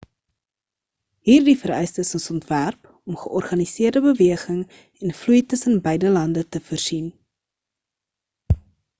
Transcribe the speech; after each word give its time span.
hierdie 1.29 1.53
vereistes 1.63 2.13
is 2.19 2.23
ontwerp 2.35 2.87
om 3.11 3.19
georganiseerde 3.25 4.01
beweging 4.05 4.63
en 5.05 5.13
vloei 5.19 5.41
tussen 5.51 5.77
beide 5.89 6.11
lande 6.17 6.43
te 6.55 6.63
voorsien 6.71 7.13